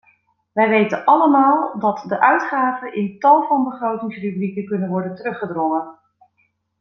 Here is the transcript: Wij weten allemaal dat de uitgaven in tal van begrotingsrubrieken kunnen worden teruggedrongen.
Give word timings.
Wij 0.51 0.69
weten 0.69 1.05
allemaal 1.05 1.79
dat 1.79 2.03
de 2.07 2.19
uitgaven 2.19 2.95
in 2.95 3.19
tal 3.19 3.47
van 3.47 3.63
begrotingsrubrieken 3.63 4.65
kunnen 4.65 4.89
worden 4.89 5.15
teruggedrongen. 5.15 5.97